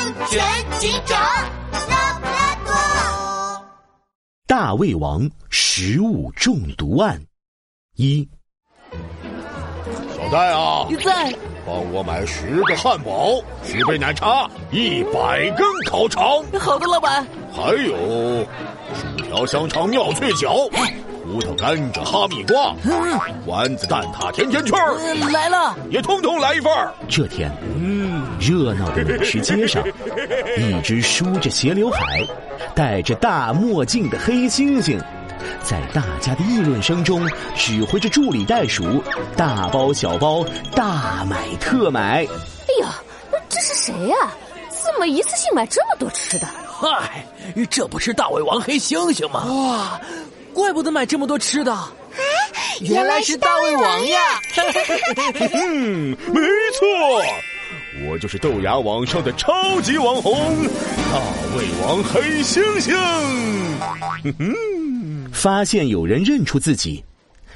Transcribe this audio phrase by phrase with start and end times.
[0.00, 0.40] 安全
[0.78, 1.20] 警长
[1.90, 3.62] 拉布拉多。
[4.46, 7.20] 大胃王食物中毒案
[7.96, 8.26] 一，
[10.16, 11.34] 小戴啊，你在？
[11.66, 17.22] 帮我买十个汉堡，十杯奶茶，一百根烤肠，好的，老板。
[17.52, 18.46] 还有
[18.94, 20.66] 薯条、香肠、妙脆角，
[21.30, 22.74] 葡萄、甘蔗、哈密瓜，
[23.46, 24.96] 丸子、蛋挞、甜甜圈儿，
[25.30, 26.92] 来了，也通通来一份儿。
[27.08, 29.80] 这天，嗯热闹的美食街上，
[30.58, 32.26] 一只梳着斜刘海、
[32.74, 34.98] 戴着大墨镜的黑猩猩，
[35.62, 37.24] 在大家的议论声中，
[37.54, 39.00] 指挥着助理袋鼠
[39.36, 42.26] 大包小包大买特买。
[42.26, 42.94] 哎呀，
[43.48, 44.16] 这是谁呀、
[44.68, 46.48] 怎么一次性买这么多吃的？
[46.66, 47.24] 嗨，
[47.68, 49.44] 这不是大胃王黑猩猩吗？
[49.44, 50.00] 哇，
[50.52, 51.76] 怪不得买这么多吃的。
[52.80, 54.18] 原来是大胃王呀！
[55.52, 56.40] 嗯，没
[56.78, 57.22] 错，
[58.08, 60.34] 我就是豆芽网上的超级网红
[60.66, 61.20] 大
[61.56, 62.96] 胃王黑猩猩。
[65.32, 67.04] 发现有人认出自己，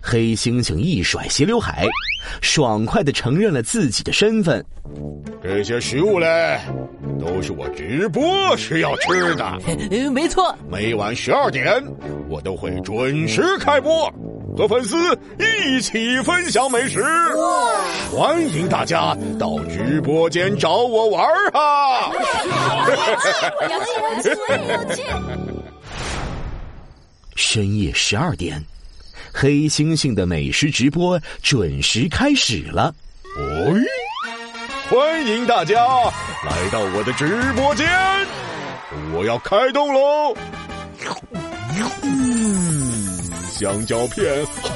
[0.00, 1.86] 黑猩猩一甩斜刘海，
[2.40, 4.64] 爽快的承认了自己的身份。
[5.42, 6.58] 这些食物嘞，
[7.20, 9.44] 都是我直播时要吃的。
[9.90, 11.82] 呃没错，每晚十二点，
[12.28, 14.12] 我都会准时开播，
[14.56, 14.96] 和粉丝
[15.38, 17.04] 一起分享美食。
[18.10, 22.10] 欢迎大家到直播间找我玩儿啊！
[23.62, 23.78] 有
[24.22, 24.40] 趣，有趣，
[24.72, 25.02] 有趣！
[27.36, 28.62] 深夜十二点，
[29.32, 32.94] 黑猩猩的美食直播准时开始了。
[33.38, 33.72] 哎，
[34.90, 35.76] 欢迎大家
[36.44, 37.88] 来到我的直播间，
[39.14, 40.34] 我要开动喽！
[42.02, 44.72] 嗯，香蕉片好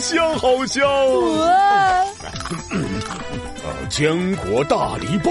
[0.00, 0.84] 香好香，
[3.88, 5.30] 坚果大礼包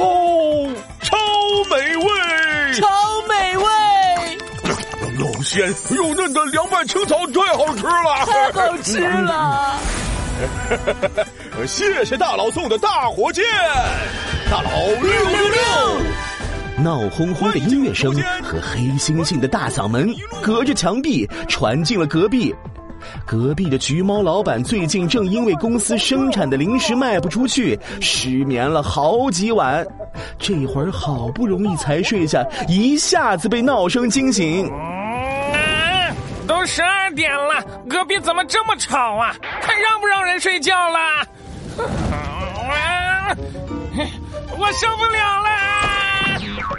[1.01, 1.17] 超
[1.69, 2.05] 美味，
[2.79, 2.87] 超
[3.27, 3.65] 美味，
[5.19, 9.77] 又鲜又嫩的凉拌青草太好吃了，太好吃了！
[11.57, 13.43] 呃谢谢大佬送的大火箭，
[14.49, 14.69] 大佬
[15.01, 16.83] 六六六！
[16.83, 18.11] 闹哄哄的音乐声
[18.41, 20.11] 和黑猩猩的大嗓门
[20.41, 22.53] 隔着墙壁传进了隔壁。
[23.25, 29.85] 隔壁的橘猫老板最近正因为公司生产的零食卖不出去，失眠了好几晚。
[30.39, 34.67] 这会儿好不容易才睡下，一下子被闹声惊醒。
[34.69, 36.09] 啊！
[36.47, 39.35] 都十二点了，隔壁怎么这么吵啊？
[39.61, 39.92] 快让
[40.23, 40.99] 人睡觉了？
[42.11, 43.35] 啊！
[44.57, 45.49] 我受不了了！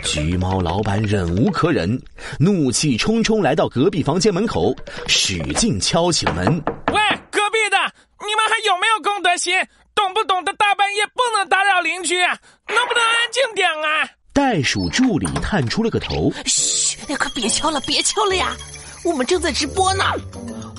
[0.03, 2.01] 橘猫老板忍无可忍，
[2.39, 4.75] 怒气冲冲来到隔壁房间门口，
[5.07, 6.47] 使劲敲起了门。
[6.93, 7.01] 喂，
[7.31, 7.77] 隔壁的，
[8.21, 9.55] 你们还有没有公德心？
[9.95, 12.37] 懂不懂得大半夜不能打扰邻居啊？
[12.69, 14.09] 能不能安静点啊？
[14.33, 18.57] 袋鼠助理探出了个头，嘘，哎快别敲了，别敲了呀！
[19.05, 20.05] 我们正在直播呢，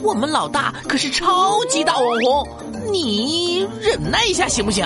[0.01, 2.47] 我们老大可是超级大网红，
[2.91, 4.83] 你忍耐一下行不行？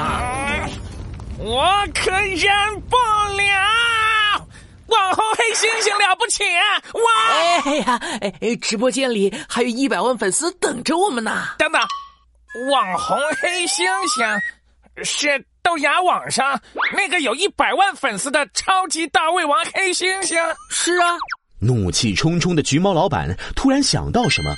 [1.38, 2.98] 我可忍不
[3.38, 4.46] 了！
[4.88, 6.84] 网红黑猩猩了不起啊！
[6.94, 7.02] 哇！
[7.64, 11.48] 哎呀，哎哎，直播间里还有一百万粉丝等着我们呢。
[11.58, 11.82] 等等，
[12.72, 14.38] 网红黑猩猩
[15.06, 16.60] 是豆芽网上
[16.92, 20.36] 那个有一百万粉丝的超级大胃王黑猩猩。
[20.70, 21.18] 是啊，
[21.60, 24.54] 怒气冲冲的橘猫老板突然想到什么，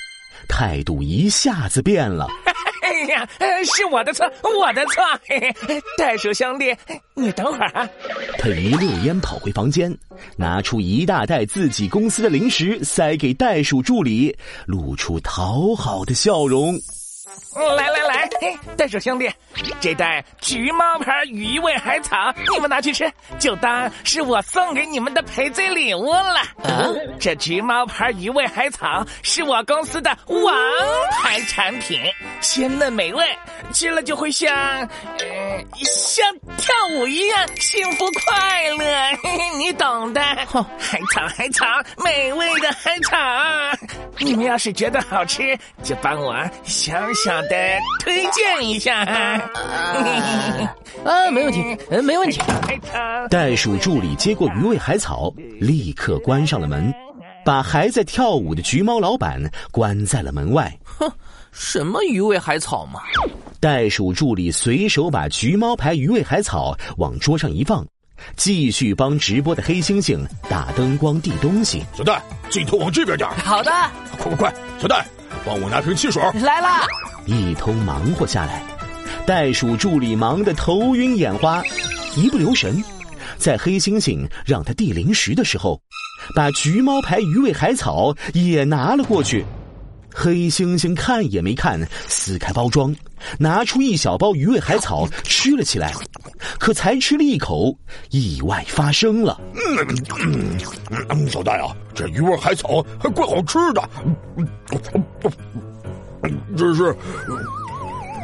[0.48, 2.28] 态度一下子变了。
[2.82, 5.04] 哎呀，呃是我的错，我的错。
[5.28, 6.76] 嘿嘿，袋鼠兄弟，
[7.16, 7.88] 你等会儿啊。
[8.38, 9.96] 他一溜烟跑回房间，
[10.36, 14.36] 拿出一大袋自己公司的零食塞给袋鼠助理，
[14.66, 16.80] 露出讨好的笑容。
[17.78, 19.30] 来来来，嘿袋鼠兄弟，
[19.80, 26.40] 这袋橘猫牌羽衣味海草，你们拿去吃，就当是我送给你们的赔罪礼物了。
[26.64, 26.88] 啊？
[27.20, 30.54] 这橘猫牌鱼味海草是我公司的王
[31.22, 32.02] 牌产品，
[32.42, 33.24] 鲜嫩美味，
[33.74, 34.88] 吃了就会像，呃，
[35.84, 36.26] 像
[36.58, 38.86] 跳舞一样幸福快乐，
[39.24, 40.22] 嘿嘿，你懂的。
[40.22, 41.66] 海草，海草，
[42.04, 43.18] 美味的海草，
[44.20, 47.50] 你们要是觉得好吃，就帮我小小的
[48.00, 49.00] 推荐一下。
[51.04, 52.40] 啊，没问题，呃，没问题。
[53.30, 56.94] 袋鼠助理接过鱼味海草，立刻关上了门，
[57.44, 59.42] 把还在跳舞的橘猫老板
[59.72, 60.72] 关在了门外。
[60.84, 61.12] 哼，
[61.52, 63.00] 什么鱼味海草嘛？
[63.60, 67.86] 袋鼠助理随手把橘猫牌鱼味海草往桌上一放，
[68.36, 70.20] 继续帮直播的黑猩猩
[70.50, 71.84] 打灯光递东西。
[71.96, 73.72] 小戴，镜头往这边点儿好的，
[74.18, 74.54] 快快快！
[74.80, 75.06] 小戴，
[75.46, 76.22] 帮我拿瓶汽水。
[76.42, 76.86] 来啦！
[77.26, 78.64] 一通忙活下来，
[79.26, 81.64] 袋鼠助理忙得头晕眼花，
[82.16, 82.84] 一不留神，
[83.38, 85.80] 在黑猩猩让他递零食的时候，
[86.36, 89.46] 把橘猫牌鱼味海草也拿了过去。
[90.14, 92.94] 黑猩猩看也没看，撕开包装，
[93.40, 95.94] 拿出一小包鱼味海草吃了起来。
[96.60, 97.76] 可才吃了一口，
[98.10, 99.40] 意外发生了。
[99.56, 100.60] 嗯
[101.10, 103.90] 嗯，小戴啊，这鱼味海草还怪好吃的。
[106.56, 106.96] 只是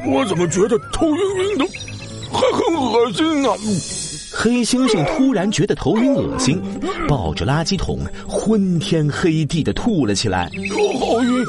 [0.06, 1.66] 我怎么觉得头晕晕的，
[2.32, 3.50] 还很恶心呢？
[4.34, 6.62] 黑猩猩突然觉得头晕恶心，
[7.08, 10.52] 抱着垃圾桶昏天黑地的吐了起来。
[11.18, 11.44] 好晕，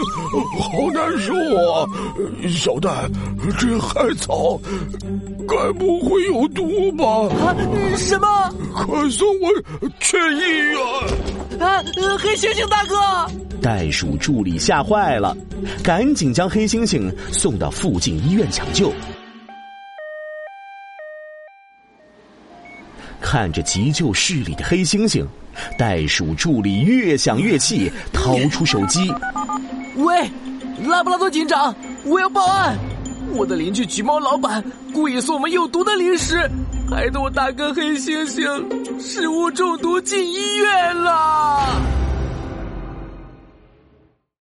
[0.58, 1.86] 好难受啊！
[2.48, 3.10] 小蛋，
[3.58, 4.58] 这海草
[5.46, 7.04] 该不会有毒吧？
[7.44, 7.54] 啊，
[7.94, 8.26] 什么？
[8.74, 9.50] 快送我
[10.00, 10.80] 去医院！
[11.60, 11.84] 啊，
[12.18, 12.96] 黑猩猩大哥！
[13.60, 15.36] 袋鼠助理吓坏了，
[15.82, 18.90] 赶紧将黑猩猩送到附近医院抢救。
[23.20, 25.26] 看着急救室里的黑猩猩，
[25.76, 29.12] 袋鼠助理越想越气，掏出手机
[29.98, 30.30] ：“喂，
[30.86, 31.74] 拉布拉多警长，
[32.04, 32.78] 我要报案！
[33.34, 34.62] 我的邻居橘猫老板
[34.94, 36.48] 故意送我们有毒的零食，
[36.88, 41.58] 害得我大哥黑猩猩食物中毒进医院了。”